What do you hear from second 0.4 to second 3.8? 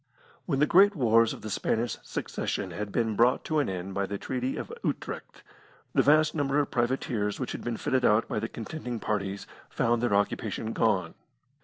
When the great wars of the Spanish Succession had been brought to an